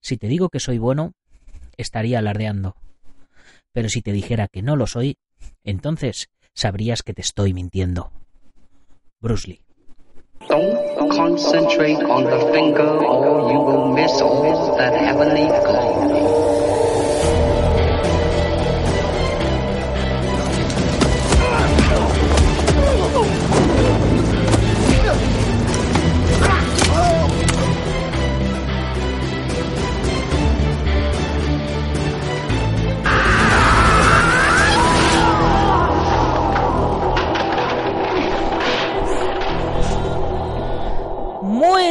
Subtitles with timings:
[0.00, 1.12] Si te digo que soy bueno,
[1.76, 2.76] estaría alardeando.
[3.72, 5.16] Pero si te dijera que no lo soy,
[5.64, 8.10] entonces sabrías que te estoy mintiendo.
[9.20, 9.60] Bruce Lee.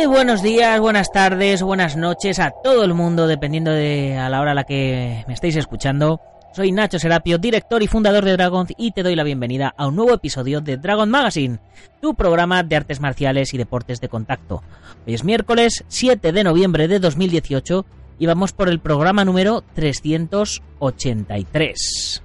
[0.07, 4.51] Buenos días, buenas tardes, buenas noches a todo el mundo, dependiendo de a la hora
[4.51, 6.21] a la que me estéis escuchando.
[6.53, 9.97] Soy Nacho Serapio, director y fundador de Dragon, y te doy la bienvenida a un
[9.97, 11.59] nuevo episodio de Dragon Magazine,
[12.01, 14.63] tu programa de artes marciales y deportes de contacto.
[15.05, 17.85] Hoy es miércoles 7 de noviembre de 2018
[18.17, 22.23] y vamos por el programa número 383.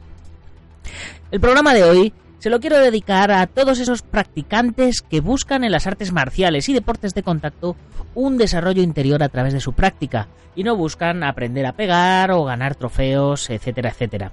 [1.32, 5.70] El programa de hoy se lo quiero dedicar a todos esos practicantes que buscan en
[5.70, 7.76] las artes marciales y deportes de contacto
[8.16, 10.26] un desarrollo interior a través de su práctica
[10.56, 14.32] y no buscan aprender a pegar o ganar trofeos, etcétera, etcétera.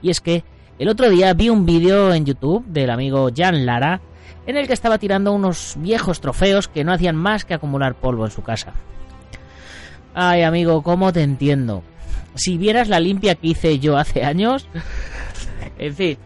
[0.00, 0.44] Y es que
[0.78, 4.00] el otro día vi un vídeo en YouTube del amigo Jan Lara
[4.46, 8.24] en el que estaba tirando unos viejos trofeos que no hacían más que acumular polvo
[8.24, 8.72] en su casa.
[10.14, 11.82] Ay, amigo, ¿cómo te entiendo?
[12.34, 14.66] Si vieras la limpia que hice yo hace años...
[15.78, 16.18] en fin,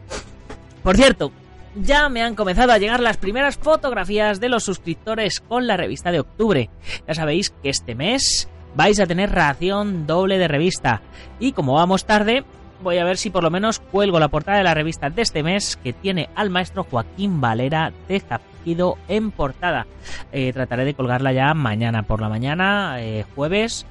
[0.86, 1.32] por cierto,
[1.74, 6.12] ya me han comenzado a llegar las primeras fotografías de los suscriptores con la revista
[6.12, 6.70] de octubre.
[7.08, 11.02] Ya sabéis que este mes vais a tener ración doble de revista.
[11.40, 12.44] Y como vamos tarde,
[12.84, 15.42] voy a ver si por lo menos cuelgo la portada de la revista de este
[15.42, 19.88] mes que tiene al maestro Joaquín Valera de Zapido en portada.
[20.30, 23.86] Eh, trataré de colgarla ya mañana por la mañana, eh, jueves,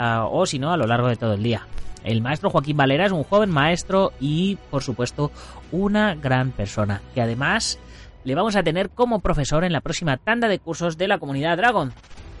[0.00, 1.68] uh, o si no, a lo largo de todo el día.
[2.04, 5.30] El maestro Joaquín Valera es un joven maestro y, por supuesto,
[5.70, 7.78] una gran persona, que además
[8.24, 11.56] le vamos a tener como profesor en la próxima tanda de cursos de la comunidad
[11.56, 11.92] Dragon.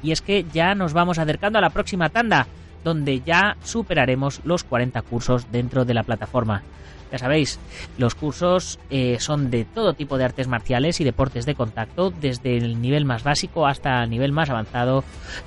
[0.02, 2.46] Y es que ya nos vamos acercando a la próxima tanda,
[2.84, 6.62] donde ya superaremos los 40 cursos dentro de la plataforma.
[7.10, 7.58] Ya sabéis,
[7.98, 12.56] los cursos eh, son de todo tipo de artes marciales y deportes de contacto, desde
[12.56, 15.02] el nivel más básico hasta el nivel más avanzado.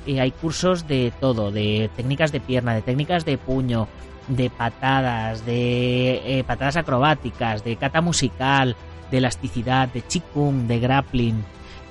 [0.06, 3.88] Eh, hay cursos de todo, de técnicas de pierna, de técnicas de puño,
[4.28, 8.76] de patadas, de eh, patadas acrobáticas, de kata musical,
[9.10, 11.44] de elasticidad, de chikung, de grappling,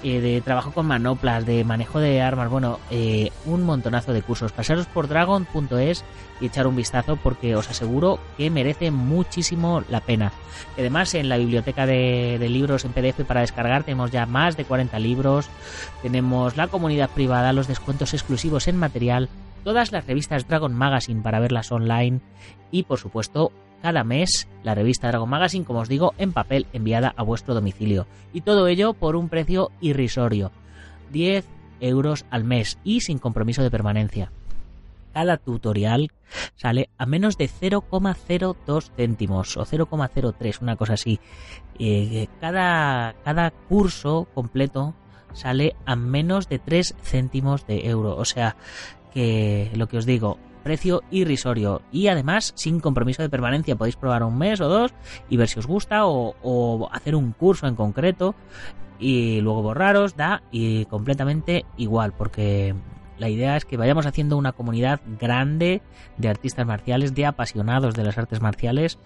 [0.02, 4.52] eh, de trabajo con manoplas, de manejo de armas, bueno, eh, un montonazo de cursos.
[4.52, 6.04] Pasaros por dragon.es
[6.40, 10.32] y echar un vistazo porque os aseguro que merece muchísimo la pena.
[10.76, 14.64] Además, en la biblioteca de, de, libros en PDF para descargar tenemos ya más de
[14.64, 15.48] 40 libros,
[16.02, 19.28] tenemos la comunidad privada, los descuentos exclusivos en material,
[19.64, 22.20] todas las revistas Dragon Magazine para verlas online
[22.70, 27.12] y, por supuesto, cada mes la revista Dragon Magazine, como os digo, en papel enviada
[27.16, 28.06] a vuestro domicilio.
[28.32, 30.52] Y todo ello por un precio irrisorio.
[31.10, 31.44] 10
[31.80, 34.30] euros al mes y sin compromiso de permanencia.
[35.12, 36.10] Cada tutorial
[36.56, 41.20] sale a menos de 0,02 céntimos o 0,03, una cosa así.
[41.78, 44.94] Eh, cada, cada curso completo
[45.34, 48.16] sale a menos de 3 céntimos de euro.
[48.16, 48.56] O sea,
[49.12, 53.76] que lo que os digo, precio irrisorio y además sin compromiso de permanencia.
[53.76, 54.92] Podéis probar un mes o dos
[55.28, 58.34] y ver si os gusta o, hacer un curso en concreto
[58.98, 62.74] y luego borraros, da y completamente igual porque
[63.22, 65.80] la idea es que vayamos haciendo una comunidad grande
[66.18, 68.98] de artistas marciales, de apasionados de las artes marciales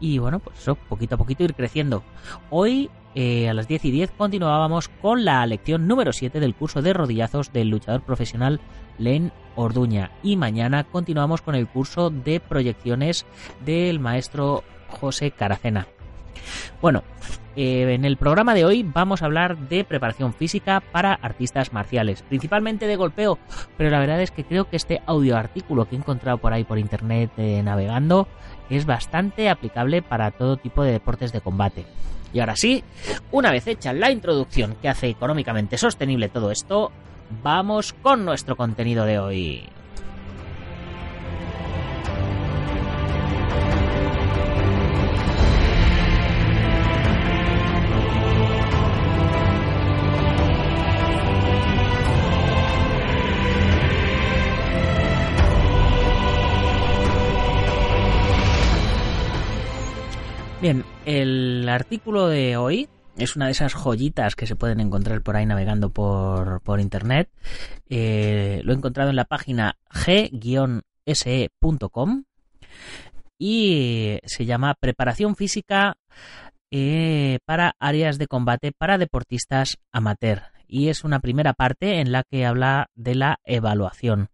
[0.00, 2.02] y bueno, pues eso, poquito a poquito ir creciendo.
[2.48, 6.80] Hoy eh, a las 10 y 10 continuábamos con la lección número 7 del curso
[6.80, 8.58] de rodillazos del luchador profesional
[8.96, 13.26] Len Orduña y mañana continuamos con el curso de proyecciones
[13.66, 15.88] del maestro José Caracena.
[16.80, 17.02] Bueno,
[17.56, 22.22] eh, en el programa de hoy vamos a hablar de preparación física para artistas marciales,
[22.22, 23.38] principalmente de golpeo,
[23.76, 26.62] pero la verdad es que creo que este audio artículo que he encontrado por ahí
[26.62, 28.28] por internet eh, navegando
[28.70, 31.84] es bastante aplicable para todo tipo de deportes de combate.
[32.32, 32.84] Y ahora sí,
[33.32, 36.92] una vez hecha la introducción que hace económicamente sostenible todo esto,
[37.42, 39.68] vamos con nuestro contenido de hoy.
[60.60, 65.36] Bien, el artículo de hoy es una de esas joyitas que se pueden encontrar por
[65.36, 67.30] ahí navegando por, por internet.
[67.88, 72.24] Eh, lo he encontrado en la página g-art.es se.com
[73.38, 75.96] y se llama Preparación Física
[76.70, 80.42] eh, para áreas de combate para deportistas amateur.
[80.66, 84.28] Y es una primera parte en la que habla de la evaluación.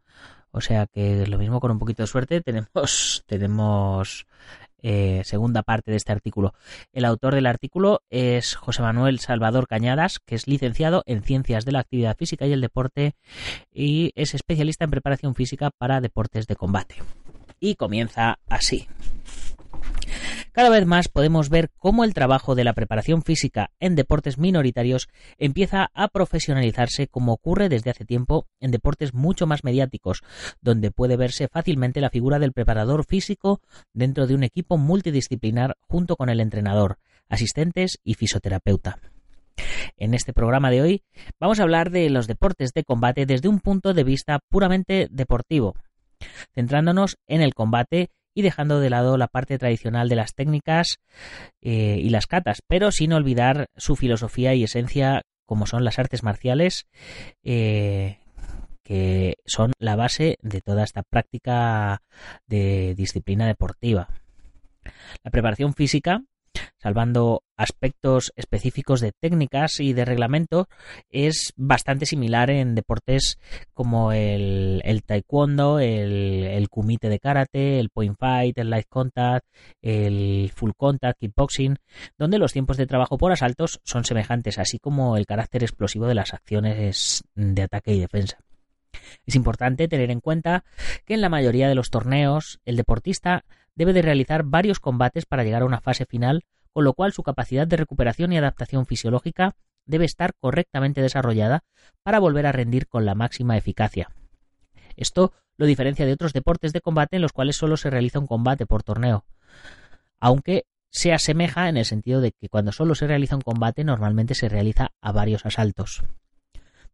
[0.51, 4.27] O sea que lo mismo con un poquito de suerte tenemos, tenemos
[4.87, 6.53] eh, segunda parte de este artículo.
[6.93, 11.73] El autor del artículo es José Manuel Salvador Cañadas, que es licenciado en Ciencias de
[11.73, 13.15] la Actividad Física y el Deporte
[13.73, 16.97] y es especialista en preparación física para deportes de combate.
[17.61, 18.87] Y comienza así.
[20.55, 25.09] Cada vez más podemos ver cómo el trabajo de la preparación física en deportes minoritarios
[25.37, 30.23] empieza a profesionalizarse como ocurre desde hace tiempo en deportes mucho más mediáticos,
[30.61, 33.63] donde puede verse fácilmente la figura del preparador físico
[33.93, 36.99] dentro de un equipo multidisciplinar junto con el entrenador,
[37.29, 39.01] asistentes y fisioterapeuta.
[39.97, 41.03] En este programa de hoy
[41.41, 45.75] vamos a hablar de los deportes de combate desde un punto de vista puramente deportivo,
[46.55, 50.99] centrándonos en el combate y dejando de lado la parte tradicional de las técnicas
[51.63, 56.23] eh, y las catas, pero sin olvidar su filosofía y esencia como son las artes
[56.23, 56.87] marciales,
[57.43, 58.19] eh,
[58.83, 62.03] que son la base de toda esta práctica
[62.47, 64.09] de disciplina deportiva.
[65.23, 66.23] La preparación física
[66.79, 70.69] salvando aspectos específicos de técnicas y de reglamento,
[71.11, 73.39] es bastante similar en deportes
[73.73, 79.47] como el, taekwondo, el, el, kumite de karate, el point fight, el light contact,
[79.83, 81.77] el full contact, kickboxing,
[82.19, 86.15] donde los tiempos de trabajo por asaltos son semejantes, así como el carácter explosivo de
[86.15, 88.39] las acciones de ataque y defensa.
[89.27, 90.65] Es importante tener en cuenta
[91.05, 93.45] que en la mayoría de los torneos el deportista
[93.75, 97.23] debe de realizar varios combates para llegar a una fase final, con lo cual su
[97.23, 99.57] capacidad de recuperación y adaptación fisiológica
[99.87, 101.65] debe estar correctamente desarrollada
[102.03, 104.11] para volver a rendir con la máxima eficacia.
[104.97, 108.27] Esto lo diferencia de otros deportes de combate en los cuales solo se realiza un
[108.27, 109.25] combate por torneo,
[110.19, 114.35] aunque se asemeja en el sentido de que cuando solo se realiza un combate normalmente
[114.35, 116.05] se realiza a varios asaltos.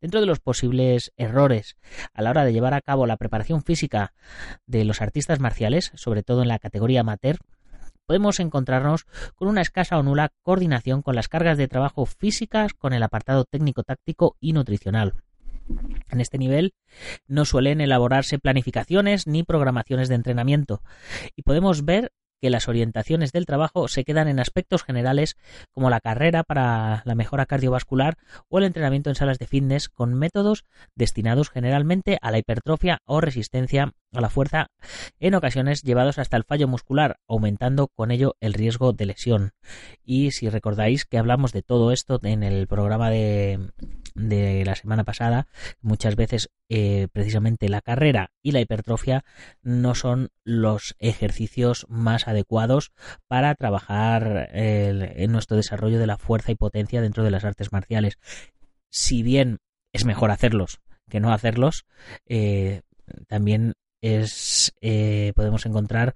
[0.01, 1.77] Dentro de los posibles errores
[2.15, 4.15] a la hora de llevar a cabo la preparación física
[4.67, 7.39] de los artistas marciales, sobre todo en la categoría amateur,
[8.07, 12.93] podemos encontrarnos con una escasa o nula coordinación con las cargas de trabajo físicas con
[12.93, 15.15] el apartado técnico-táctico y nutricional.
[16.09, 16.75] En este nivel
[17.29, 20.83] no suelen elaborarse planificaciones ni programaciones de entrenamiento
[21.37, 22.11] y podemos ver
[22.41, 25.37] que las orientaciones del trabajo se quedan en aspectos generales
[25.73, 28.17] como la carrera para la mejora cardiovascular
[28.49, 30.65] o el entrenamiento en salas de fitness con métodos
[30.95, 34.67] destinados generalmente a la hipertrofia o resistencia a la fuerza,
[35.21, 39.53] en ocasiones llevados hasta el fallo muscular, aumentando con ello el riesgo de lesión.
[40.05, 43.71] Y si recordáis que hablamos de todo esto en el programa de,
[44.15, 45.47] de la semana pasada,
[45.81, 49.25] muchas veces eh, precisamente la carrera y la hipertrofia
[49.63, 52.93] no son los ejercicios más adecuados
[53.29, 58.19] para trabajar en nuestro desarrollo de la fuerza y potencia dentro de las artes marciales.
[58.91, 59.59] Si bien
[59.93, 61.87] es mejor hacerlos que no hacerlos,
[62.27, 62.83] eh,
[63.27, 66.15] también es eh, podemos encontrar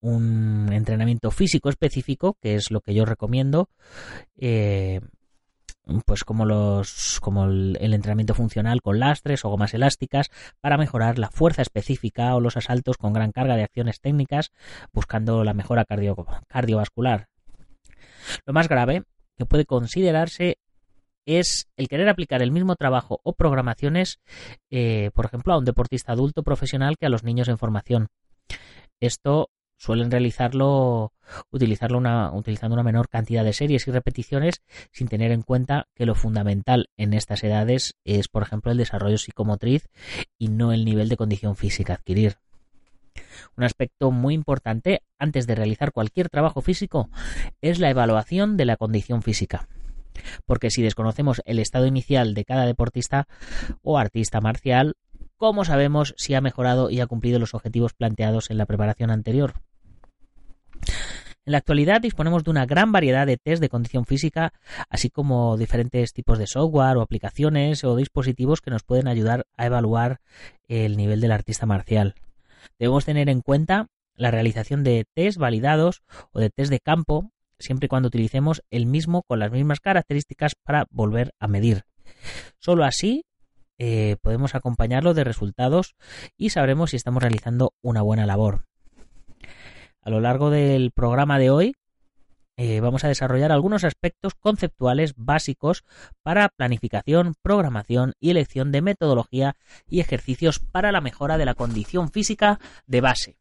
[0.00, 3.68] un entrenamiento físico específico, que es lo que yo recomiendo,
[6.04, 10.30] pues como los como el, entrenamiento funcional con lastres o gomas elásticas
[10.60, 14.50] para mejorar la fuerza específica o los asaltos con gran carga de acciones técnicas
[14.92, 17.28] buscando la mejora cardiovascular.
[18.44, 19.04] Lo más grave
[19.36, 20.58] que puede considerarse
[21.24, 24.20] es el querer aplicar el mismo trabajo o programaciones,
[24.70, 28.08] eh, por ejemplo, a un deportista adulto profesional que a los niños en formación.
[29.00, 31.12] Esto suelen realizarlo
[31.50, 36.06] utilizarlo una, utilizando una menor cantidad de series y repeticiones sin tener en cuenta que
[36.06, 39.88] lo fundamental en estas edades es por ejemplo el desarrollo psicomotriz
[40.38, 42.38] y no el nivel de condición física adquirir.
[43.56, 47.10] Un aspecto muy importante antes de realizar cualquier trabajo físico
[47.60, 49.68] es la evaluación de la condición física.
[50.46, 53.28] Porque si desconocemos el estado inicial de cada deportista
[53.82, 54.94] o artista marcial,
[55.36, 59.54] ¿cómo sabemos si ha mejorado y ha cumplido los objetivos planteados en la preparación anterior?
[61.46, 64.52] En la actualidad disponemos de una gran variedad de test de condición física,
[64.88, 69.66] así como diferentes tipos de software o aplicaciones o dispositivos que nos pueden ayudar a
[69.66, 70.18] evaluar
[70.66, 72.14] el nivel del artista marcial.
[72.80, 76.02] Debemos tener en cuenta la realización de test validados
[76.32, 80.54] o de test de campo, siempre y cuando utilicemos el mismo con las mismas características
[80.64, 81.84] para volver a medir.
[82.58, 83.25] Solo así
[83.78, 85.94] eh, podemos acompañarlo de resultados
[86.36, 88.64] y sabremos si estamos realizando una buena labor.
[90.02, 91.74] A lo largo del programa de hoy
[92.58, 95.84] eh, vamos a desarrollar algunos aspectos conceptuales básicos
[96.22, 99.56] para planificación, programación y elección de metodología
[99.86, 103.36] y ejercicios para la mejora de la condición física de base.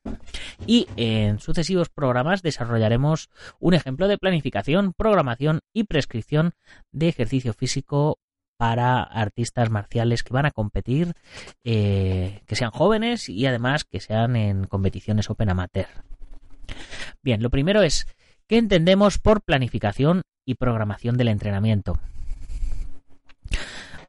[0.68, 6.52] Y en sucesivos programas desarrollaremos un ejemplo de planificación, programación y prescripción
[6.92, 8.20] de ejercicio físico
[8.58, 11.14] para artistas marciales que van a competir,
[11.64, 15.88] eh, que sean jóvenes y además que sean en competiciones Open Amateur.
[17.22, 18.08] Bien, lo primero es
[18.48, 22.00] ¿Qué entendemos por planificación y programación del entrenamiento?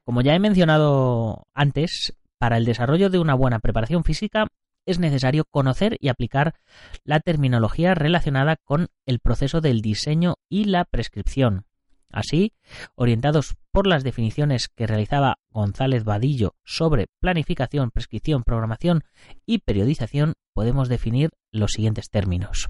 [0.04, 4.46] Como ya he mencionado antes, para el desarrollo de una buena preparación física
[4.84, 6.54] es necesario conocer y aplicar
[7.02, 11.64] la terminología relacionada con el proceso del diseño y la prescripción.
[12.10, 12.52] Así,
[12.94, 19.02] orientados por las definiciones que realizaba González Vadillo sobre planificación, prescripción, programación
[19.44, 22.68] y periodización, podemos definir los siguientes términos.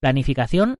[0.00, 0.76] Planificación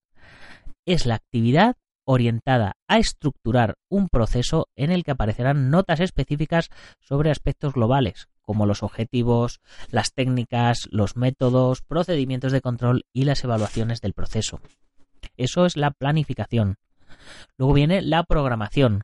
[0.86, 6.68] es la actividad orientada a estructurar un proceso en el que aparecerán notas específicas
[6.98, 9.60] sobre aspectos globales, como los objetivos,
[9.90, 14.60] las técnicas, los métodos, procedimientos de control y las evaluaciones del proceso.
[15.36, 16.76] Eso es la planificación.
[17.56, 19.02] Luego viene la programación,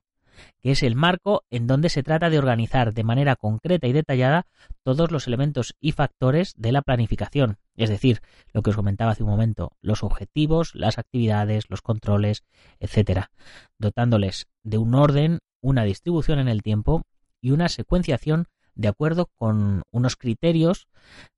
[0.60, 4.46] que es el marco en donde se trata de organizar de manera concreta y detallada
[4.82, 8.20] todos los elementos y factores de la planificación, es decir,
[8.52, 12.44] lo que os comentaba hace un momento, los objetivos, las actividades, los controles,
[12.80, 13.30] etcétera,
[13.78, 17.02] dotándoles de un orden, una distribución en el tiempo
[17.40, 20.86] y una secuenciación de acuerdo con unos criterios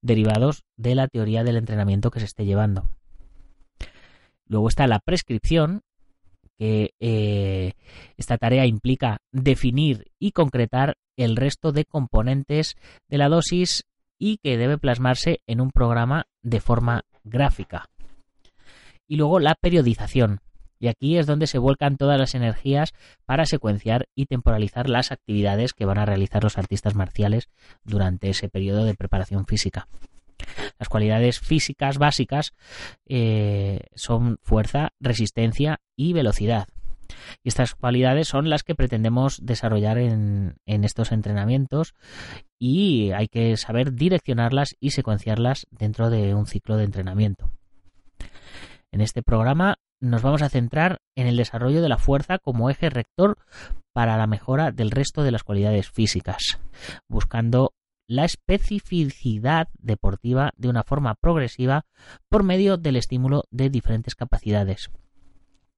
[0.02, 2.90] derivados de la teoría del entrenamiento que se esté llevando.
[4.46, 5.82] Luego está la prescripción,
[6.58, 7.72] que eh,
[8.16, 12.76] esta tarea implica definir y concretar el resto de componentes
[13.08, 13.84] de la dosis
[14.18, 17.88] y que debe plasmarse en un programa de forma gráfica.
[19.06, 20.40] Y luego la periodización.
[20.80, 22.92] Y aquí es donde se vuelcan todas las energías
[23.24, 27.48] para secuenciar y temporalizar las actividades que van a realizar los artistas marciales
[27.84, 29.88] durante ese periodo de preparación física.
[30.78, 32.52] Las cualidades físicas básicas
[33.06, 36.68] eh, son fuerza, resistencia y velocidad.
[37.42, 41.94] Y estas cualidades son las que pretendemos desarrollar en, en, estos entrenamientos
[42.58, 47.50] y hay que saber direccionarlas y secuenciarlas dentro de un ciclo de entrenamiento.
[48.92, 52.88] En este programa nos vamos a centrar en el desarrollo de la fuerza como eje
[52.90, 53.36] rector
[53.92, 56.60] para la mejora del resto de las cualidades físicas,
[57.08, 57.72] buscando
[58.08, 61.84] la especificidad deportiva de una forma progresiva
[62.28, 64.90] por medio del estímulo de diferentes capacidades,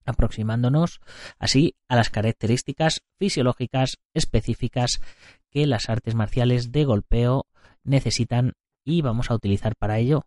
[0.06, 1.00] aproximándonos
[1.38, 5.02] así a las características fisiológicas específicas
[5.50, 7.46] que las artes marciales de golpeo
[7.82, 8.52] necesitan
[8.84, 10.26] y vamos a utilizar para ello,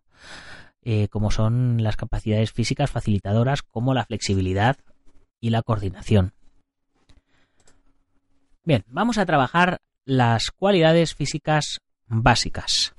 [0.82, 4.76] eh, como son las capacidades físicas facilitadoras como la flexibilidad
[5.40, 6.34] y la coordinación.
[8.62, 11.80] Bien, vamos a trabajar las cualidades físicas
[12.22, 12.94] básicas.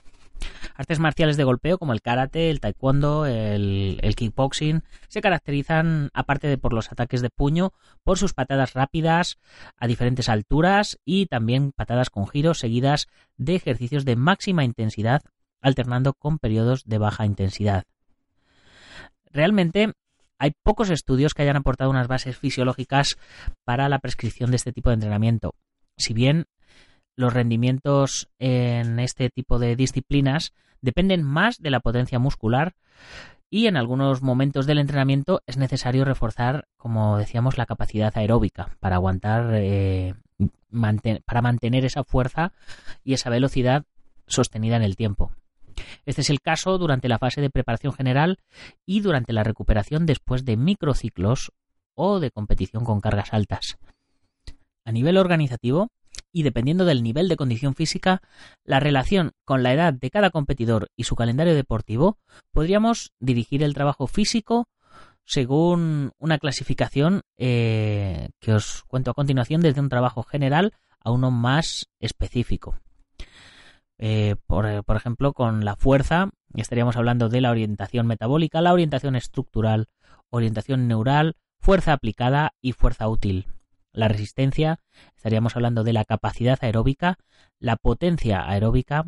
[0.75, 6.57] Artes marciales de golpeo como el karate, el taekwondo, el, kickboxing se caracterizan, aparte de
[6.57, 7.72] por los ataques de puño,
[8.03, 9.38] por sus patadas rápidas
[9.77, 13.07] a diferentes alturas y también patadas con giros seguidas
[13.38, 15.22] de ejercicios de máxima intensidad,
[15.62, 17.84] alternando con periodos de baja intensidad.
[19.31, 19.93] Realmente
[20.38, 23.17] hay pocos estudios que hayan aportado unas bases fisiológicas
[23.63, 25.55] para la prescripción de este tipo de entrenamiento.
[25.98, 26.45] Si bien
[27.15, 32.75] los rendimientos en este tipo de disciplinas dependen más de la potencia muscular
[33.50, 38.98] y en algunos momentos del entrenamiento es necesario reforzar, como decíamos, la capacidad aeróbica para
[38.98, 40.13] aguantar, eh,
[41.25, 42.51] para mantener esa fuerza
[43.03, 43.86] y esa velocidad
[44.27, 45.31] sostenida en el tiempo.
[46.05, 48.39] Este es el caso durante la fase de preparación general
[48.86, 51.51] y durante la recuperación después de microciclos
[51.93, 53.77] o de competición con cargas altas.
[54.86, 55.89] A nivel organizativo,
[56.31, 58.22] y dependiendo del nivel de condición física,
[58.63, 62.17] la relación con la edad de cada competidor y su calendario deportivo,
[62.51, 64.67] podríamos dirigir el trabajo físico
[65.25, 71.31] según una clasificación eh, que os cuento a continuación desde un trabajo general a uno
[71.31, 72.77] más específico.
[73.98, 79.15] Eh, por, por, ejemplo, con la fuerza, estaríamos hablando de la orientación metabólica, la orientación
[79.15, 79.88] estructural,
[80.29, 83.48] orientación neural, fuerza aplicada y fuerza útil
[83.96, 84.80] la resistencia,
[85.16, 87.18] estaríamos hablando de la capacidad aeróbica,
[87.60, 89.06] la potencia aeróbica,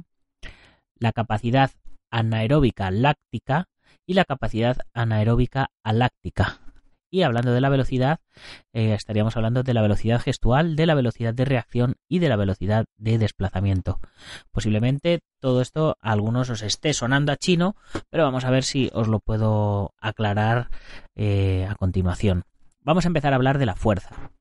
[0.95, 1.71] la capacidad
[2.09, 3.67] anaeróbica láctica
[4.05, 6.59] y la capacidad anaeróbica aláctica.
[7.09, 8.19] Y hablando de la velocidad,
[8.73, 12.35] eh, estaríamos hablando de la velocidad gestual, de la velocidad de reacción y de la
[12.35, 14.01] velocidad de desplazamiento.
[14.51, 17.77] Posiblemente todo esto a algunos os esté sonando a chino,
[18.09, 20.69] pero vamos a ver si os lo puedo aclarar
[21.15, 22.43] eh, a continuación.
[22.81, 24.31] Vamos a empezar a hablar de la fuerza.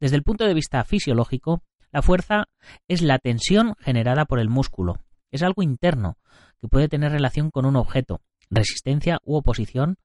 [0.00, 1.62] Desde el punto de vista fisiológico,
[1.92, 2.48] la fuerza
[2.88, 4.98] es la tensión generada por el músculo.
[5.30, 6.18] Es algo interno
[6.60, 9.98] que puede tener relación con un objeto, resistencia u oposición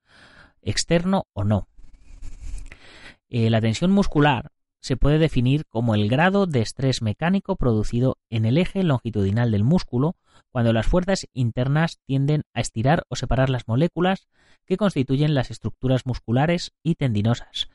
[0.62, 1.68] externo o no.
[3.30, 8.46] Eh, la tensión muscular se puede definir como el grado de estrés mecánico producido en
[8.46, 10.16] el eje longitudinal del músculo
[10.50, 14.28] cuando las fuerzas internas tienden a estirar o separar las moléculas
[14.66, 17.70] que constituyen las estructuras musculares y tendinosas,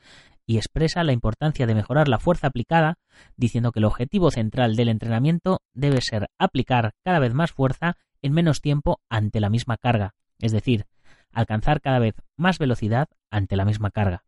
[0.47, 2.99] y expresa la importancia de mejorar la fuerza aplicada,
[3.37, 8.33] diciendo que el objetivo central del entrenamiento debe ser aplicar cada vez más fuerza en
[8.33, 10.87] menos tiempo ante la misma carga, es decir,
[11.33, 14.25] alcanzar cada vez más velocidad ante la misma carga.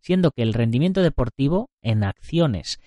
[0.00, 2.80] Siendo que el rendimiento deportivo en acciones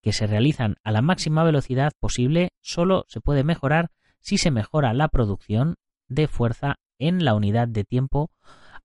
[0.00, 4.94] que se realizan a la máxima velocidad posible solo se puede mejorar si se mejora
[4.94, 5.74] la producción
[6.08, 8.30] de fuerza en la unidad de tiempo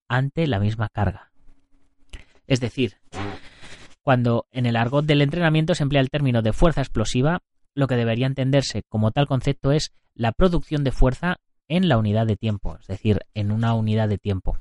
[0.07, 1.31] ante la misma carga.
[2.47, 2.97] Es decir,
[4.01, 7.41] cuando en el argot del entrenamiento se emplea el término de fuerza explosiva,
[7.73, 11.37] lo que debería entenderse como tal concepto es la producción de fuerza
[11.67, 14.57] en la unidad de tiempo, es decir, en una unidad de tiempo.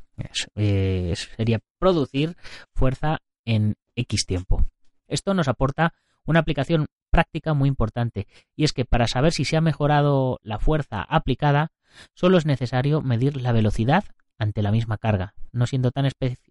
[0.65, 2.37] Sería producir
[2.75, 4.65] fuerza en X tiempo.
[5.07, 5.93] Esto nos aporta
[6.25, 8.27] una aplicación práctica muy importante
[8.57, 11.71] y es que para saber si se ha mejorado la fuerza aplicada,
[12.15, 14.05] solo es necesario medir la velocidad
[14.39, 16.09] ante la misma carga, no siendo tan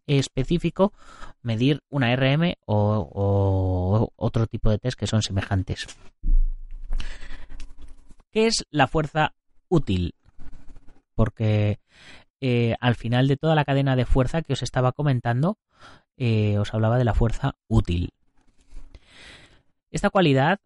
[0.08, 0.94] específico
[1.42, 5.88] medir una RM o otro tipo de test que son semejantes.
[8.32, 9.34] ¿Qué es la fuerza
[9.70, 10.16] útil?
[11.16, 11.80] porque
[12.42, 15.58] eh, al final de toda la cadena de fuerza que os estaba comentando,
[16.18, 18.14] eh, os hablaba de la fuerza útil.
[19.92, 20.60] Esta cualidad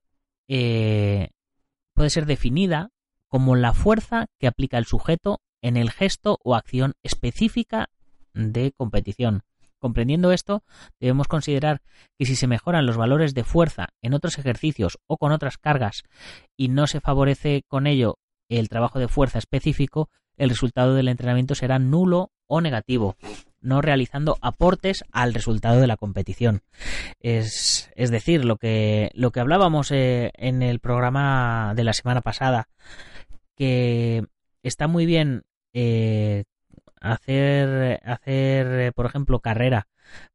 [0.47, 1.29] eh,
[1.93, 2.91] puede ser definida
[3.27, 7.89] como la fuerza que aplica el sujeto en el gesto o acción específica
[8.33, 9.43] de competición.
[9.79, 10.63] Comprendiendo esto,
[10.99, 11.81] debemos considerar
[12.17, 16.03] que si se mejoran los valores de fuerza en otros ejercicios o con otras cargas
[16.55, 18.17] y no se favorece con ello
[18.49, 23.17] el trabajo de fuerza específico, el resultado del entrenamiento será nulo o negativo,
[23.59, 26.61] no realizando aportes al resultado de la competición.
[27.19, 32.69] Es, decir, lo que, lo que hablábamos eh, en el programa de la semana pasada,
[33.55, 34.23] que
[34.63, 35.43] está muy bien
[35.79, 36.45] eh,
[36.99, 39.87] hacer, hacer, por ejemplo, carrera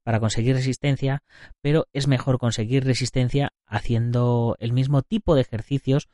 [0.04, 1.24] para conseguir resistencia,
[1.60, 6.08] pero es mejor conseguir resistencia haciendo el mismo tipo de ejercicios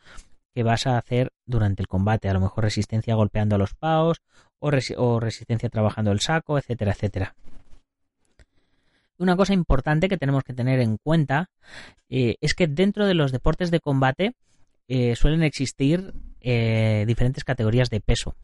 [0.54, 2.30] que vas a hacer durante el combate.
[2.30, 4.22] A lo mejor resistencia golpeando a los paos
[4.60, 7.34] o, resistencia trabajando el saco, etcétera, etcétera.
[9.18, 11.50] Una cosa importante que tenemos que tener en cuenta
[12.08, 14.36] eh, es que dentro de los deportes de combate
[14.86, 18.34] eh, suelen existir eh, diferentes categorías de peso.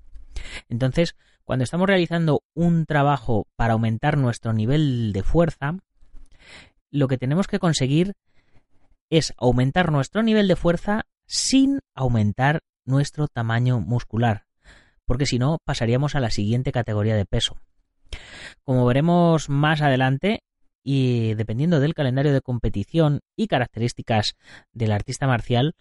[0.68, 5.77] Entonces, cuando estamos realizando un trabajo para aumentar nuestro nivel de fuerza,
[6.90, 8.14] lo que tenemos que conseguir
[9.11, 14.44] es aumentar nuestro nivel de fuerza sin aumentar nuestro tamaño muscular,
[15.07, 17.57] porque si no pasaríamos a la siguiente categoría de peso.
[18.62, 20.42] Como veremos más adelante,
[20.83, 24.35] y dependiendo del calendario de competición y características
[24.73, 25.75] del artista marcial,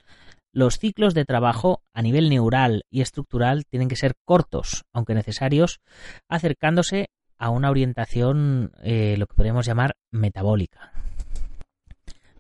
[0.54, 5.82] los ciclos de trabajo a nivel neural y estructural tienen que ser cortos, aunque necesarios,
[6.30, 10.94] acercándose a una orientación, eh, lo que podríamos llamar metabólica.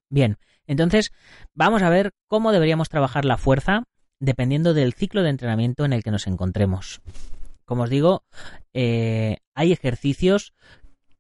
[0.10, 1.12] Bien, entonces,
[1.54, 3.84] vamos a ver cómo deberíamos trabajar la fuerza
[4.19, 7.02] dependiendo del ciclo de entrenamiento en el que nos encontremos.
[7.65, 8.23] Como os digo,
[8.73, 10.54] eh, hay ejercicios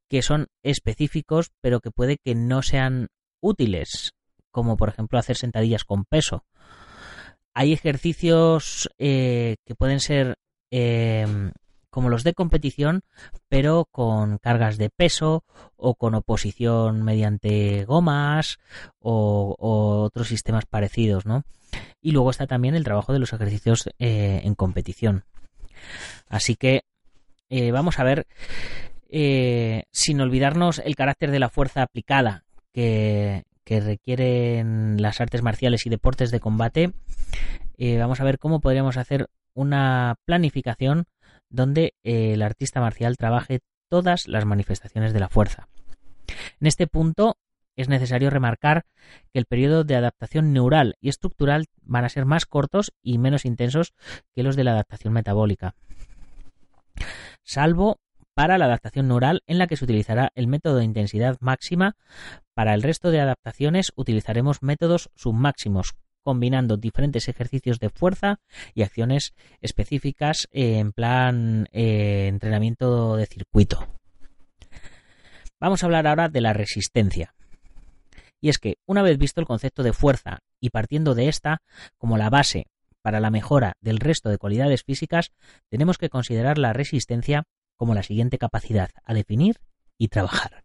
[0.09, 3.07] que son específicos, pero que puede que no sean
[3.41, 4.13] útiles,
[4.51, 6.45] como por ejemplo hacer sentadillas con peso.
[7.53, 10.37] Hay ejercicios eh, que pueden ser
[10.71, 11.51] eh,
[11.89, 13.01] como los de competición,
[13.47, 15.43] pero con cargas de peso
[15.75, 18.57] o con oposición mediante gomas
[18.99, 21.43] o, otros sistemas parecidos, ¿no?
[22.01, 25.25] Y luego está también el trabajo de los ejercicios eh, en competición.
[26.27, 26.81] Así que
[27.71, 28.25] vamos a ver,
[29.91, 33.43] sin olvidarnos el carácter de la fuerza aplicada que
[33.79, 36.93] requieren las artes marciales y deportes de combate,
[37.99, 41.05] vamos a ver cómo podríamos hacer una planificación
[41.49, 45.67] donde eh, el artista marcial trabaje todas las manifestaciones de la fuerza.
[46.59, 47.37] En este punto
[47.75, 48.85] es necesario remarcar
[49.31, 53.45] que el periodo de adaptación neural y estructural van a ser más cortos y menos
[53.45, 53.93] intensos
[54.33, 55.75] que los de la adaptación metabólica.
[57.43, 57.99] Salvo
[58.33, 61.95] para la adaptación neural en la que se utilizará el método de intensidad máxima.
[62.53, 68.39] Para el resto de adaptaciones utilizaremos métodos submáximos, combinando diferentes ejercicios de fuerza
[68.73, 73.87] y acciones específicas en plan eh, entrenamiento de circuito.
[75.59, 77.35] Vamos a hablar ahora de la resistencia.
[78.41, 81.61] Y es que, una vez visto el concepto de fuerza y partiendo de esta
[81.97, 82.65] como la base
[83.01, 85.31] para la mejora del resto de cualidades físicas,
[85.69, 87.43] tenemos que considerar la resistencia
[87.77, 89.59] como la siguiente capacidad a definir
[89.97, 90.62] y trabajar.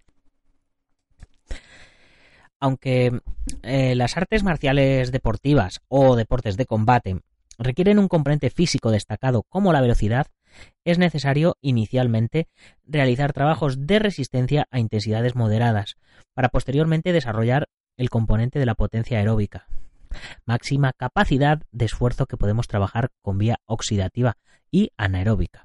[2.60, 3.20] Aunque
[3.62, 7.20] eh, las artes marciales deportivas o deportes de combate
[7.58, 10.26] requieren un componente físico destacado como la velocidad,
[10.84, 12.48] es necesario inicialmente
[12.84, 15.96] realizar trabajos de resistencia a intensidades moderadas,
[16.34, 19.66] para posteriormente desarrollar el componente de la potencia aeróbica,
[20.46, 24.36] máxima capacidad de esfuerzo que podemos trabajar con vía oxidativa
[24.70, 25.64] y anaeróbica,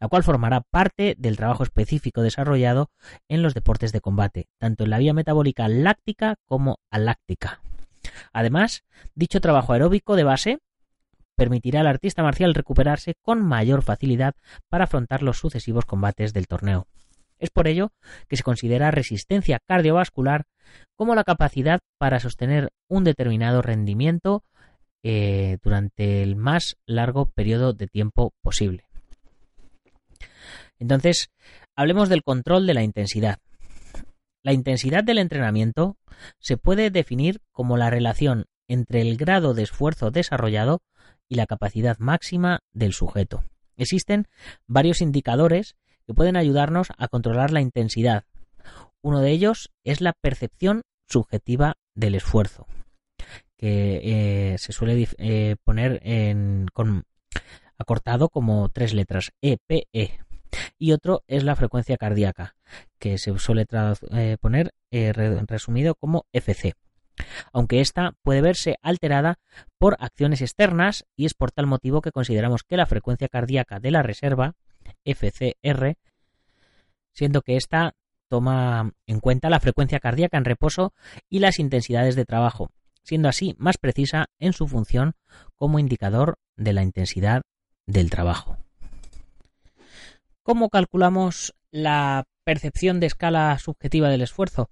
[0.00, 2.90] la cual formará parte del trabajo específico desarrollado
[3.28, 7.60] en los deportes de combate, tanto en la vía metabólica láctica como aláctica.
[8.32, 10.58] Además, dicho trabajo aeróbico de base
[11.36, 14.34] permitirá al artista marcial recuperarse con mayor facilidad
[14.68, 16.86] para afrontar los sucesivos combates del torneo.
[17.38, 17.92] Es por ello
[18.28, 20.44] que se considera resistencia cardiovascular
[20.94, 24.44] como la capacidad para sostener un determinado rendimiento
[25.02, 28.84] eh, durante el más largo periodo de tiempo posible.
[30.78, 31.30] Entonces,
[31.76, 33.38] hablemos del control de la intensidad.
[34.42, 35.96] La intensidad del entrenamiento
[36.38, 40.82] se puede definir como la relación entre el grado de esfuerzo desarrollado
[41.28, 43.44] y la capacidad máxima del sujeto.
[43.76, 44.26] Existen
[44.66, 48.24] varios indicadores que pueden ayudarnos a controlar la intensidad.
[49.02, 52.66] Uno de ellos es la percepción subjetiva del esfuerzo,
[53.56, 57.04] que eh, se suele eh, poner en, con,
[57.78, 60.23] acortado como tres letras, EPE.
[60.78, 62.56] Y otro es la frecuencia cardíaca,
[62.98, 63.66] que se suele
[64.12, 66.74] eh, poner resumido como FC
[67.52, 69.38] aunque ésta puede verse alterada
[69.78, 73.90] por acciones externas y es por tal motivo que consideramos que la frecuencia cardíaca de
[73.90, 74.54] la reserva,
[75.04, 75.96] FCR,
[77.12, 77.94] siendo que ésta
[78.28, 80.92] toma en cuenta la frecuencia cardíaca en reposo
[81.28, 82.70] y las intensidades de trabajo,
[83.02, 85.14] siendo así más precisa en su función
[85.56, 87.42] como indicador de la intensidad
[87.86, 88.63] del trabajo.
[90.44, 94.68] ¿Cómo calculamos la percepción de escala subjetiva del esfuerzo,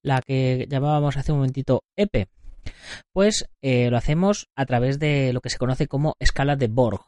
[0.00, 2.28] la que llamábamos hace un momentito EPE,
[3.12, 7.00] pues eh, lo hacemos a través de lo que se conoce como escala de Borg.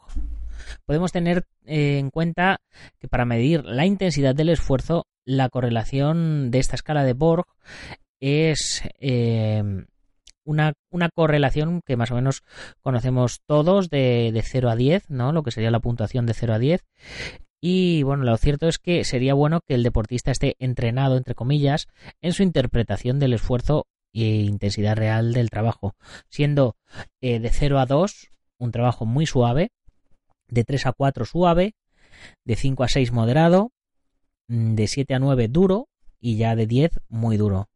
[0.85, 2.61] Podemos tener eh, en cuenta
[2.99, 7.47] que para medir la intensidad del esfuerzo, la correlación de esta escala de Borg
[8.19, 9.63] es eh,
[10.45, 10.73] una,
[11.15, 12.43] correlación que más o menos
[12.83, 15.31] conocemos todos de, de 0 a 10, ¿no?
[15.31, 16.85] lo que sería la puntuación de 0 a 10,
[17.61, 21.89] y bueno, lo cierto es que sería bueno que el deportista esté entrenado, entre comillas,
[22.21, 25.95] en su interpretación del esfuerzo e intensidad real del trabajo,
[26.29, 26.77] siendo
[27.21, 29.71] eh, de 0 a 2 un trabajo muy suave,
[30.49, 31.75] de 3 a 4 suave,
[32.45, 33.73] de 5 a 6 moderado,
[34.49, 35.89] mm, de 7 a 9 duro
[36.21, 37.69] y ya de 10 muy duro.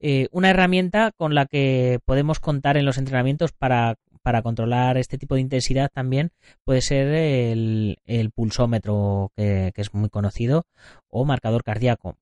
[0.00, 5.18] Eh, una herramienta con la que podemos contar en los entrenamientos para para controlar este
[5.18, 6.32] tipo de intensidad también
[6.64, 7.96] puede ser el,
[8.34, 10.66] pulsómetro, que, es muy conocido,
[11.08, 12.16] o marcador cardíaco.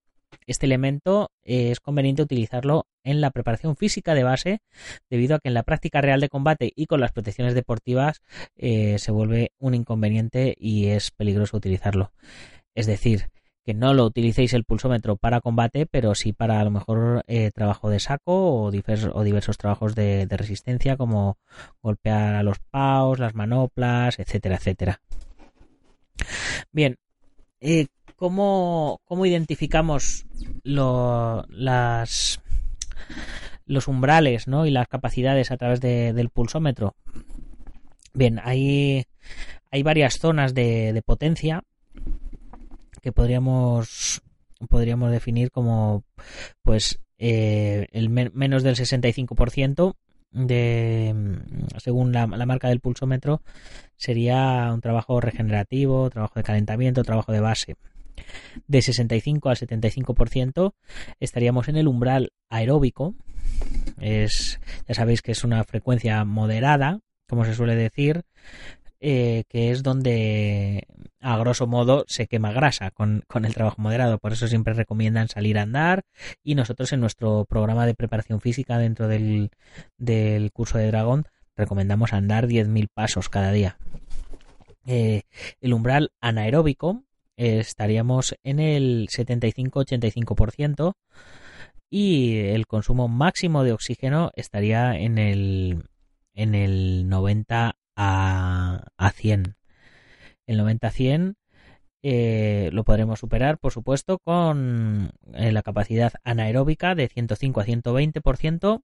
[0.46, 4.60] Este elemento es conveniente utilizarlo en la preparación física de base,
[5.10, 8.22] debido a que en la práctica real de combate y con las protecciones deportivas
[8.56, 12.12] eh, se vuelve un inconveniente y es peligroso utilizarlo.
[12.74, 13.30] Es decir,
[13.68, 17.50] que no lo utilicéis el pulsómetro para combate, pero sí para a lo mejor eh,
[17.50, 21.36] trabajo de saco o, diversos trabajos de, resistencia como
[21.82, 25.02] golpear a los paus, las manoplas, etcétera, etcétera.
[26.72, 26.96] Bien,
[27.60, 30.24] eh, ¿cómo, identificamos
[30.64, 32.40] las,
[33.66, 36.96] los umbrales y las capacidades a través del pulsómetro?
[38.14, 39.04] Bien, hay,
[39.70, 41.64] hay varias zonas de potencia
[43.12, 44.22] podríamos
[44.68, 46.04] podríamos definir como
[46.62, 49.94] pues eh, el menos del 65%
[50.30, 51.14] de
[51.78, 53.42] según la, marca del pulsómetro
[53.96, 57.76] sería un trabajo regenerativo, trabajo de calentamiento, trabajo de base.
[58.66, 60.72] De 65 al 75%
[61.20, 63.14] estaríamos en el umbral aeróbico.
[64.00, 68.24] Es, ya sabéis que es una frecuencia moderada, como se suele decir,
[69.00, 70.86] eh, que es donde
[71.20, 74.18] a grosso modo se quema grasa con, el trabajo moderado.
[74.18, 76.04] Por eso siempre recomiendan salir a andar
[76.42, 79.50] y nosotros en nuestro programa de preparación física dentro del,
[79.96, 83.78] del curso de dragón recomendamos andar 10.000 pasos cada día.
[84.86, 85.22] Eh,
[85.60, 87.04] el umbral anaeróbico
[87.36, 90.94] estaríamos en el 75-85%
[91.90, 95.84] y el consumo máximo de oxígeno estaría en el,
[96.34, 98.57] en el 90 a,
[98.96, 99.56] a 100.
[100.46, 101.36] El 90 a 100
[102.02, 108.82] eh, lo podremos superar, por supuesto, con eh, la capacidad anaeróbica de 105 a 120%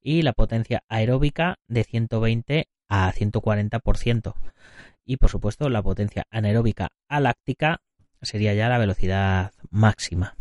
[0.00, 4.34] y la potencia aeróbica de 120 a 140%.
[5.04, 7.80] Y por supuesto, la potencia anaeróbica aláctica
[8.20, 10.36] sería ya la velocidad máxima.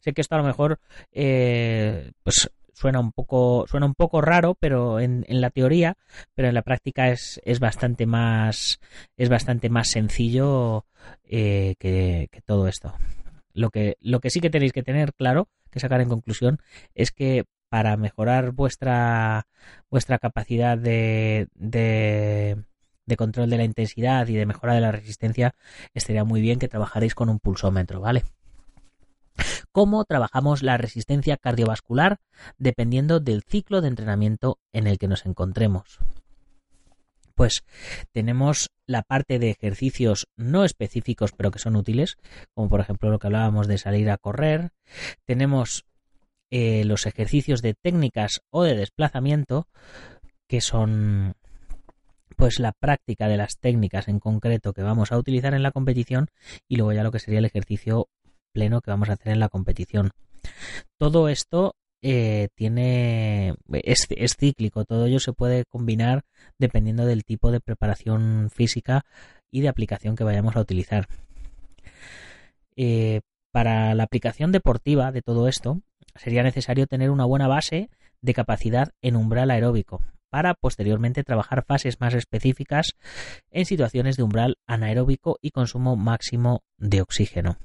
[0.00, 0.78] Sé que esto a lo mejor
[1.12, 5.96] eh, pues suena un poco suena un poco raro pero en, la teoría
[6.34, 8.80] pero en la práctica es, es bastante más
[9.16, 10.84] es bastante más sencillo
[11.24, 12.94] eh, que, todo esto.
[13.52, 16.58] Lo que lo que sí que tenéis que tener claro que sacar en conclusión
[16.94, 19.46] es que para mejorar vuestra
[19.90, 22.56] vuestra capacidad de, de
[23.06, 25.54] de control de la intensidad y de mejora de la resistencia
[25.94, 28.24] estaría muy bien que trabajaréis con un pulsómetro vale
[29.72, 32.18] cómo trabajamos la resistencia cardiovascular
[32.58, 35.98] dependiendo del ciclo de entrenamiento en el que nos encontremos.
[37.34, 37.64] Pues
[38.12, 42.16] tenemos la parte de ejercicios no específicos pero que son útiles,
[42.54, 44.70] como por ejemplo lo que hablábamos de salir a correr.
[45.24, 45.84] Tenemos
[46.50, 49.66] eh, los ejercicios de técnicas o de desplazamiento,
[50.46, 51.34] que son
[52.36, 56.28] pues la práctica de las técnicas en concreto que vamos a utilizar en la competición
[56.68, 58.08] y luego ya lo que sería el ejercicio
[58.54, 60.12] pleno que vamos a hacer en la competición.
[60.96, 61.74] Todo esto
[62.06, 66.24] eh, tiene es, cíclico, todo ello se puede combinar
[66.58, 69.04] dependiendo del tipo de preparación física
[69.50, 71.08] y de aplicación que vayamos a utilizar.
[72.76, 73.20] Eh,
[73.52, 75.80] para la aplicación deportiva de todo esto
[76.14, 77.88] sería necesario tener una buena base
[78.20, 82.96] de capacidad en umbral aeróbico para posteriormente trabajar fases más específicas
[83.50, 87.56] en situaciones de umbral anaeróbico y consumo máximo de oxígeno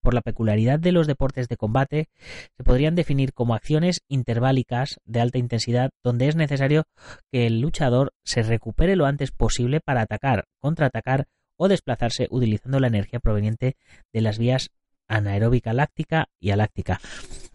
[0.00, 2.08] por la peculiaridad de los deportes de combate,
[2.56, 6.84] se podrían definir como acciones interválicas de alta intensidad donde es necesario
[7.30, 11.26] que el luchador se recupere lo antes posible para atacar, contraatacar
[11.56, 13.76] o desplazarse utilizando la energía proveniente
[14.12, 14.70] de las vías
[15.08, 17.00] anaeróbica láctica y aláctica.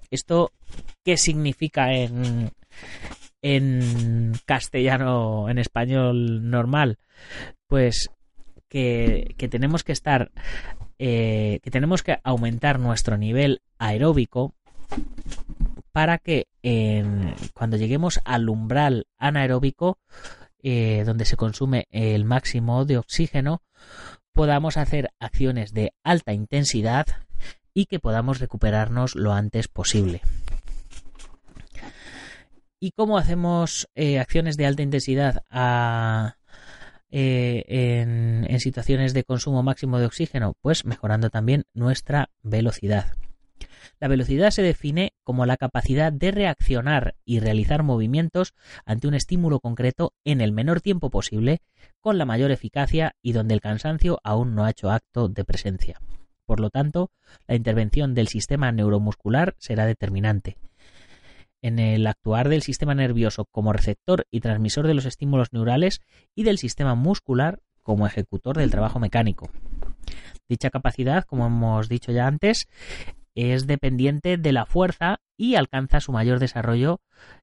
[0.09, 0.51] ¿Esto
[1.03, 2.51] qué significa en,
[3.41, 6.97] en castellano, en español normal?
[7.67, 8.09] Pues
[8.67, 10.31] que, que tenemos que estar
[11.03, 14.53] eh, que tenemos que aumentar nuestro nivel aeróbico
[15.91, 16.45] para que
[17.55, 19.97] cuando lleguemos al umbral anaeróbico,
[20.61, 23.63] eh, donde se consume el máximo de oxígeno,
[24.31, 27.07] podamos hacer acciones de alta intensidad
[27.73, 30.21] y que podamos recuperarnos lo antes posible.
[32.79, 36.35] ¿Y cómo hacemos eh, acciones de alta intensidad a,
[37.11, 40.55] eh, en, situaciones de consumo máximo de oxígeno?
[40.61, 43.13] Pues mejorando también nuestra velocidad.
[43.99, 48.53] La velocidad se define como la capacidad de reaccionar y realizar movimientos
[48.85, 51.61] ante un estímulo concreto en el menor tiempo posible,
[51.99, 56.01] con la mayor eficacia y donde el cansancio aún no ha hecho acto de presencia.
[56.45, 57.11] Por lo tanto,
[57.47, 60.57] la intervención del sistema neuromuscular será determinante
[61.61, 66.01] en el actuar del sistema nervioso como receptor y transmisor de los estímulos neurales
[66.35, 69.49] y del sistema muscular como ejecutor del trabajo mecánico.
[70.47, 72.67] Dicha capacidad, como hemos dicho ya antes,
[73.35, 76.99] es dependiente de la fuerza y alcanza su mayor desarrollo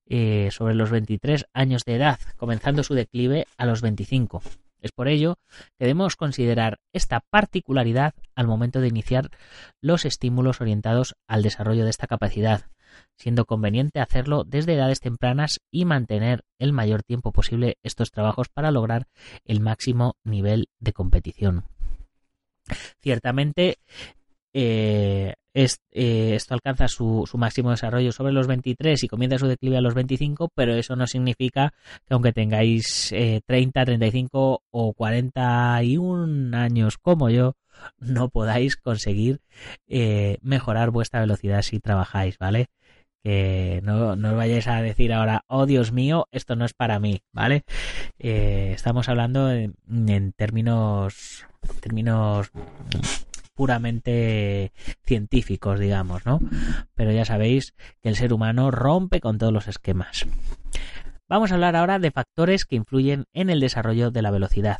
[0.06, 4.42] eh, sobre los 23 años de edad, comenzando su declive a los 25.
[4.80, 5.38] Es por ello
[5.76, 9.30] que debemos considerar esta particularidad al momento de iniciar
[9.80, 12.66] los estímulos orientados al desarrollo de esta capacidad,
[13.16, 18.70] siendo conveniente hacerlo desde edades tempranas y mantener el mayor tiempo posible estos trabajos para
[18.70, 19.06] lograr
[19.44, 21.64] el máximo nivel de competición.
[23.00, 23.78] Ciertamente,
[24.52, 25.34] eh,
[25.92, 29.94] eh, esto alcanza su, máximo desarrollo sobre los 23 y comienza su declive a los
[29.94, 31.72] 25, pero eso no significa
[32.06, 33.08] que aunque tengáis
[33.46, 37.56] 30, eh, 35 o 41 años como yo,
[37.98, 39.40] no podáis conseguir
[40.42, 42.68] mejorar vuestra velocidad si trabajáis, ¿vale?
[43.22, 47.22] que no, os vayáis a decir ahora, oh Dios mío, esto no es para mí,
[47.32, 47.64] ¿vale?
[48.18, 49.74] Eh, estamos hablando en,
[50.36, 51.46] términos,
[51.80, 52.50] términos
[53.58, 54.72] puramente
[55.04, 56.38] científicos, digamos, ¿no?
[56.94, 60.28] Pero ya sabéis que el ser humano rompe con todos los esquemas.
[61.28, 64.78] Vamos a hablar ahora de factores que influyen en el desarrollo de la velocidad.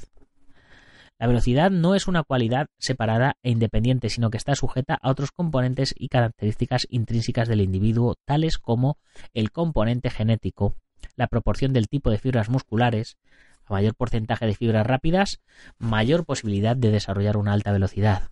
[1.19, 5.33] La velocidad no es una cualidad separada e independiente, sino que está sujeta a otros
[5.33, 8.97] componentes y características intrínsecas del individuo, tales como
[9.35, 10.77] el componente genético,
[11.17, 13.17] la proporción del tipo de fibras musculares,
[13.65, 15.41] A mayor porcentaje de fibras rápidas,
[15.79, 18.31] mayor posibilidad de desarrollar una alta velocidad.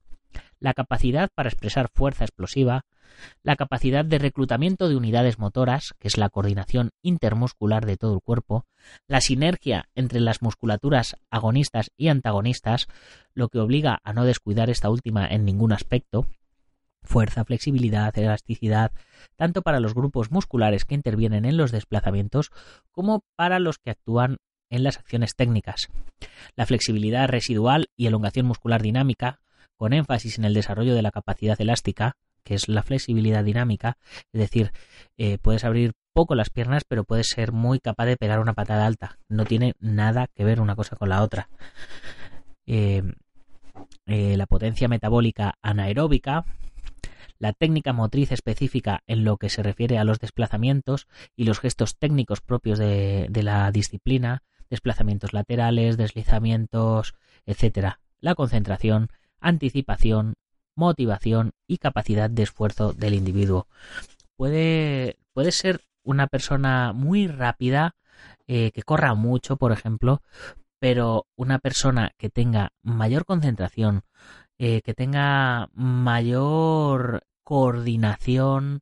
[0.58, 2.84] La capacidad para expresar fuerza explosiva,
[3.42, 8.20] la capacidad de reclutamiento de unidades motoras, que es la coordinación intermuscular de todo el
[8.20, 8.64] cuerpo,
[9.06, 12.86] la sinergia entre las musculaturas agonistas y antagonistas,
[13.34, 16.26] lo que obliga a no descuidar esta última en ningún aspecto,
[17.02, 18.92] fuerza, flexibilidad, elasticidad,
[19.36, 22.50] tanto para los grupos musculares que intervienen en los desplazamientos
[22.90, 24.38] como para los que actúan
[24.68, 25.88] en las acciones técnicas.
[26.56, 29.40] La flexibilidad residual y elongación muscular dinámica,
[29.76, 33.98] con énfasis en el desarrollo de la capacidad elástica, que es la flexibilidad dinámica,
[34.32, 34.72] es decir,
[35.18, 38.86] eh, puedes abrir poco las piernas, pero puedes ser muy capaz de pegar una patada
[38.86, 39.18] alta.
[39.28, 41.48] No tiene nada que ver una cosa con la otra.
[42.68, 43.02] Eh,
[44.06, 46.44] eh, la potencia metabólica anaeróbica,
[47.38, 51.96] la técnica motriz específica en lo que se refiere a los desplazamientos y los gestos
[51.96, 57.98] técnicos propios de, de la disciplina, desplazamientos laterales, deslizamientos, etc.
[58.20, 59.10] La concentración,
[59.40, 60.34] anticipación,
[60.74, 63.66] motivación y capacidad de esfuerzo del individuo.
[64.36, 67.96] Puede, puede ser una persona muy rápida,
[68.46, 70.22] eh, que corra mucho, por ejemplo,
[70.78, 74.02] pero una persona que tenga mayor concentración,
[74.58, 78.80] eh, que tenga mayor coordinación,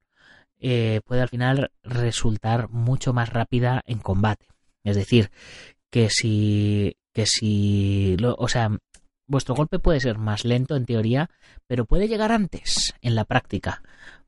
[0.58, 4.46] eh, puede al final resultar mucho más rápida en combate.
[4.82, 5.30] Es decir,
[5.90, 8.70] que si, que si, lo, o sea,
[9.26, 11.30] vuestro golpe puede ser más lento en teoría,
[11.66, 13.82] pero puede llegar antes en la práctica.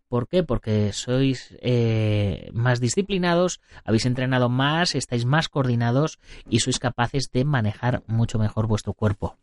[0.09, 0.45] ¿Por qué?
[0.45, 7.45] Porque sois eh, más disciplinados, habéis entrenado más, estáis más coordinados y sois capaces de
[7.45, 9.37] manejar mucho mejor vuestro cuerpo.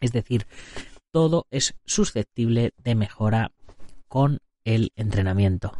[0.00, 0.46] Es decir,
[1.12, 3.52] todo es susceptible de mejora
[4.08, 5.78] con el entrenamiento.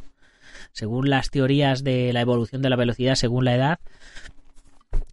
[0.70, 3.80] Según las teorías de la evolución de la velocidad según la edad,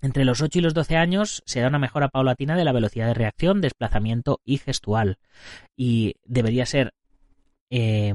[0.01, 3.07] entre los 8 y los 12 años se da una mejora paulatina de la velocidad
[3.07, 5.17] de reacción, desplazamiento y gestual.
[5.75, 6.93] Y debería ser
[7.69, 8.13] eh,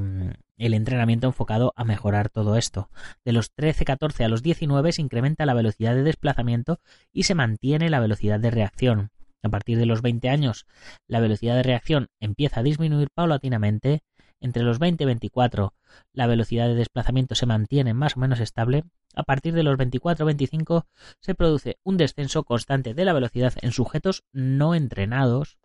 [0.59, 2.91] el entrenamiento enfocado a mejorar todo esto.
[3.25, 6.81] De los 13-14 a los 19 se incrementa la velocidad de desplazamiento
[7.13, 9.11] y se mantiene la velocidad de reacción.
[9.43, 10.67] A partir de los 20 años,
[11.07, 14.03] la velocidad de reacción empieza a disminuir paulatinamente
[14.41, 15.75] entre los 20 y 24
[16.13, 18.85] la velocidad de desplazamiento se mantiene más o menos estable.
[19.15, 20.85] A partir de los 24-25
[21.21, 25.57] se produce un descenso constante de la velocidad en sujetos no entrenados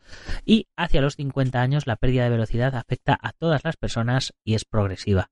[0.46, 4.56] y hacia los 50 años la pérdida de velocidad afecta a todas las personas y
[4.56, 5.32] es progresiva.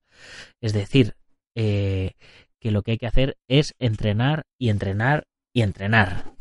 [0.60, 1.16] Es decir,
[1.54, 2.12] eh,
[2.58, 6.32] que lo que hay que hacer es entrenar y entrenar y entrenar.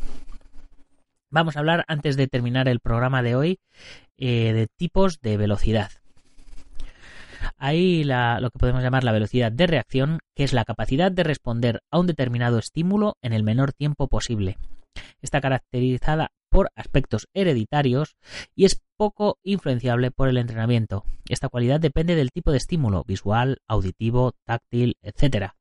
[1.32, 3.60] Vamos a hablar antes de terminar el programa de hoy
[4.18, 5.92] eh, de tipos de velocidad.
[7.58, 11.82] Hay lo que podemos llamar la velocidad de reacción, que es la capacidad de responder
[11.92, 14.58] a un determinado estímulo en el menor tiempo posible.
[15.22, 18.16] Está caracterizada por aspectos hereditarios
[18.56, 21.06] y es poco influenciable por el entrenamiento.
[21.30, 25.54] Esta cualidad depende del tipo de estímulo visual, auditivo, táctil, etc.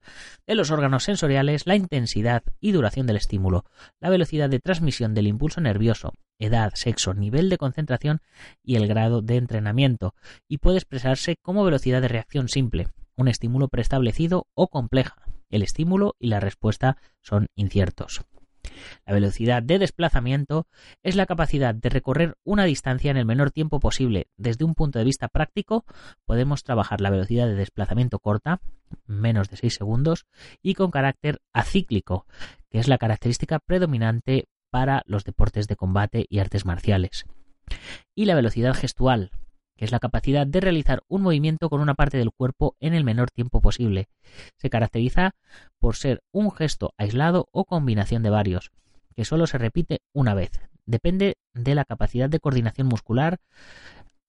[0.45, 3.65] De los órganos sensoriales, la intensidad y duración del estímulo,
[4.01, 8.23] la velocidad de transmisión del impulso nervioso, edad, sexo, nivel de concentración
[8.65, 10.17] y el grado de entrenamiento,
[10.49, 15.15] y puede expresarse como velocidad de reacción simple, un estímulo preestablecido o compleja.
[15.49, 18.23] El estímulo y la respuesta son inciertos.
[19.07, 20.67] La velocidad de desplazamiento
[21.03, 24.29] es la capacidad de recorrer una distancia en el menor tiempo posible.
[24.37, 25.85] Desde un punto de vista práctico,
[26.27, 28.61] podemos trabajar la velocidad de desplazamiento corta,
[29.07, 30.27] menos de 6 segundos,
[30.63, 32.27] y con carácter acíclico,
[32.71, 37.27] que es la característica predominante para los deportes de combate y artes marciales.
[38.15, 39.31] Y la velocidad gestual,
[39.79, 43.05] que es la capacidad de realizar un movimiento con una parte del cuerpo en el
[43.05, 44.09] menor tiempo posible.
[44.57, 45.37] Se caracteriza
[45.79, 48.73] por ser un gesto aislado o combinación de varios,
[49.15, 50.51] que solo se repite una vez.
[50.85, 53.39] Depende de la capacidad de coordinación muscular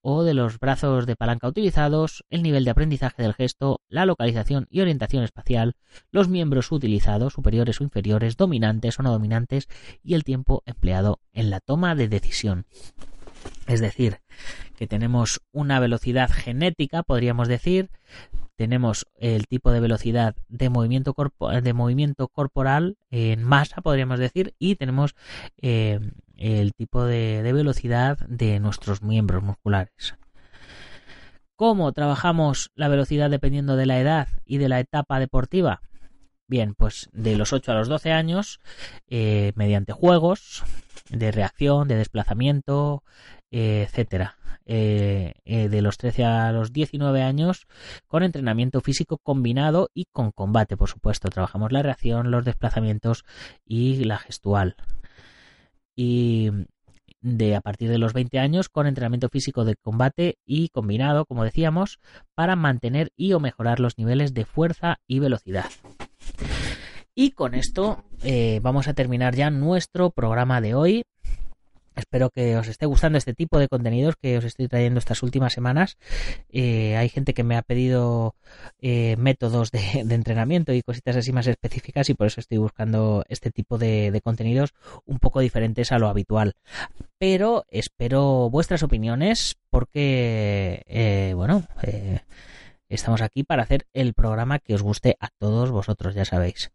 [0.01, 4.67] o de los brazos de palanca utilizados, el nivel de aprendizaje del gesto, la localización
[4.69, 5.75] y orientación espacial,
[6.11, 9.67] los miembros utilizados, superiores o inferiores, dominantes o no dominantes,
[10.03, 12.65] y el tiempo empleado en la toma de decisión.
[13.67, 14.19] Es decir,
[14.77, 17.89] que tenemos una velocidad genética, podríamos decir,
[18.55, 21.15] tenemos el tipo de velocidad de movimiento,
[21.61, 25.15] de movimiento corporal en masa, podríamos decir, y tenemos
[25.61, 25.99] eh,
[26.35, 30.15] el tipo de, de velocidad de nuestros miembros musculares.
[31.55, 35.81] ¿Cómo trabajamos la velocidad dependiendo de la edad y de la etapa deportiva?
[36.47, 38.59] Bien, pues de los 8 a los 12 años,
[39.07, 40.63] eh, mediante juegos
[41.09, 43.03] de reacción, de desplazamiento,
[43.51, 44.35] eh, etcétera.
[44.71, 47.65] Eh, de los 13 a los 19 años,
[48.05, 51.29] con entrenamiento físico combinado y con combate, por supuesto.
[51.29, 53.25] Trabajamos la reacción, los desplazamientos
[53.65, 54.75] y la gestual.
[55.95, 56.51] y
[57.21, 61.43] de a partir de los 20 años con entrenamiento físico de combate y combinado, como
[61.43, 61.99] decíamos,
[62.35, 65.65] para mantener y o mejorar los niveles de fuerza y velocidad.
[67.21, 71.03] Y con esto eh, vamos a terminar ya nuestro programa de hoy.
[71.93, 75.51] Espero que os esté gustando este tipo de contenidos que os estoy trayendo estas últimas
[75.51, 75.97] semanas.
[76.49, 78.35] Eh, hay gente que me ha pedido
[78.79, 83.51] eh, métodos de, entrenamiento y cositas así más específicas y por eso estoy buscando este
[83.51, 84.73] tipo de, contenidos
[85.05, 86.53] un poco diferentes a lo habitual.
[87.17, 91.67] Pero espero vuestras opiniones porque, eh, bueno,
[92.89, 96.71] estamos aquí para hacer el programa que os guste a todos vosotros, ya sabéis.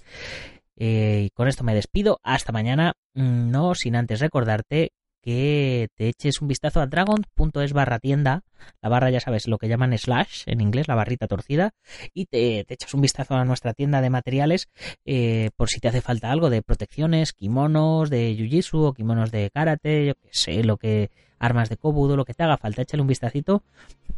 [0.77, 2.21] y con esto me despido.
[2.23, 2.95] Hasta mañana.
[3.15, 4.93] Mm, no sin antes recordarte
[5.25, 8.43] que te eches un vistazo a dragon.es barra tienda,
[8.83, 11.73] la barra ya sabes lo que llaman slash en inglés, la barrita torcida,
[12.13, 14.69] y te, echas un vistazo a nuestra tienda de materiales
[15.07, 19.49] eh, por si te hace falta algo de protecciones, kimonos de jiu-jitsu o kimonos de
[19.51, 21.11] karate, yo que sé, lo que
[21.45, 23.63] armas de kobudo, lo que te haga falta, échale un vistacito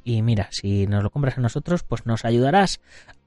[0.05, 2.81] y mira, si nos lo compras a nosotros, pues nos ayudarás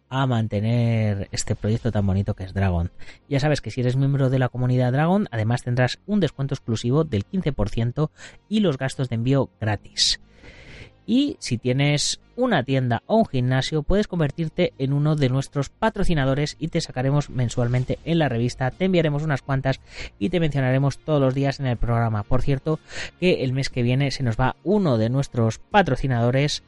[0.09, 2.91] a mantener este proyecto tan bonito que es Dragon.
[3.27, 7.03] Ya sabes que si eres miembro de la comunidad Dragon, además tendrás un descuento exclusivo
[7.03, 8.09] del 15%
[8.47, 10.19] y los gastos de envío gratis.
[11.09, 16.55] Y si tienes una tienda o un gimnasio, puedes convertirte en uno de nuestros patrocinadores
[16.59, 19.79] y te sacaremos mensualmente en la revista, te enviaremos unas cuantas
[20.19, 22.21] y te mencionaremos todos los días en el programa.
[22.21, 22.79] Por cierto,
[23.19, 26.61] que el mes que viene se nos va uno de nuestros patrocinadores,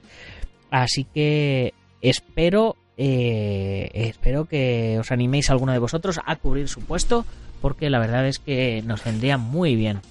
[0.72, 7.28] así que espero eh, espero que os animéis alguno de vosotros a cubrir su puesto
[7.62, 10.02] porque la verdad es que nos vendría muy bien.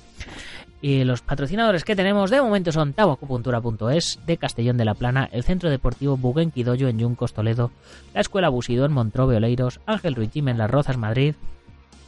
[0.83, 5.45] Y los patrocinadores que tenemos de momento son taboacupuntura.es de Castellón de la Plana, el
[5.45, 7.70] Centro Deportivo Buguenquidoyo en Yuncos, Toledo,
[8.14, 11.35] la Escuela Busido en Montrobe, Oleiros, Ángel Ruiz en Las Rozas, Madrid,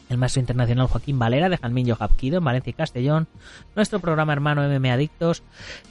[0.09, 3.27] el maestro internacional Joaquín Valera de Jalmillo Japquido en Valencia y Castellón,
[3.75, 5.43] nuestro programa hermano MM Adictos,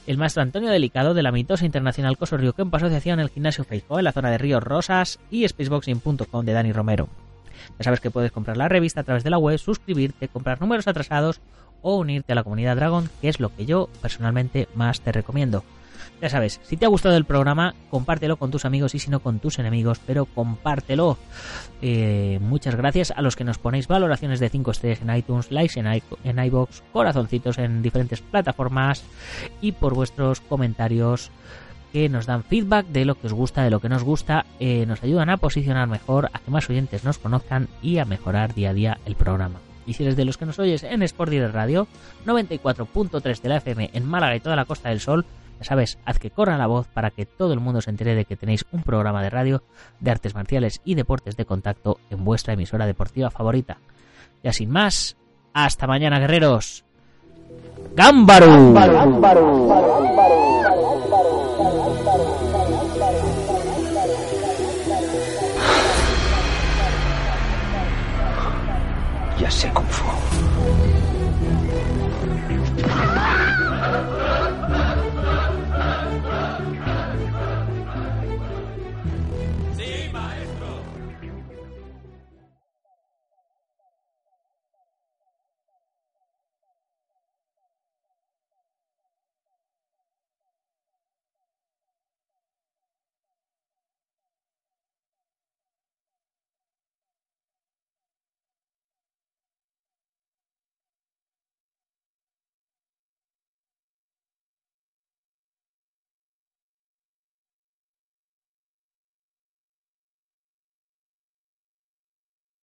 [0.06, 3.98] el maestro Antonio Delicado de la mitosa internacional Coso Río Campo Asociación, el gimnasio Feijóo
[3.98, 7.08] en la zona de Ríos Rosas y spaceboxing.com de Dani Romero.
[7.78, 10.88] Ya sabes que puedes comprar la revista a través de la web, suscribirte, comprar números
[10.88, 11.40] atrasados
[11.82, 15.64] o unirte a la comunidad Dragon, que es lo que yo personalmente más te recomiendo.
[16.22, 19.18] Ya sabes, si te ha gustado el programa, compártelo con tus amigos y si no
[19.18, 21.18] con tus enemigos, pero compártelo.
[21.82, 25.80] Eh, muchas gracias a los que nos ponéis valoraciones de 5 estrellas en iTunes, likes
[25.80, 29.02] en, en iBox, corazoncitos en diferentes plataformas
[29.60, 31.32] y por vuestros comentarios
[31.92, 34.86] que nos dan feedback de lo que os gusta, de lo que nos gusta, eh,
[34.86, 38.70] nos ayudan a posicionar mejor, a que más oyentes nos conozcan y a mejorar día
[38.70, 39.58] a día el programa.
[39.86, 41.88] Y si eres de los que nos oyes en Sport Direct Radio,
[42.26, 45.24] 94.3 de la FM en Málaga y toda la Costa del Sol,
[45.60, 48.36] sabes, haz que corra la voz para que todo el mundo se entere de que
[48.36, 49.62] tenéis un programa de radio
[50.00, 53.78] de artes marciales y deportes de contacto en vuestra emisora deportiva favorita.
[54.42, 55.16] Ya sin más,
[55.52, 56.84] hasta mañana, guerreros.
[57.94, 58.72] ¡Gámbaro!
[69.52, 70.11] Ya sé cómo fue.